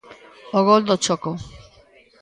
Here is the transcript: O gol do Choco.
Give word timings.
O 0.57 0.59
gol 0.67 0.81
do 0.89 0.95
Choco. 1.05 1.31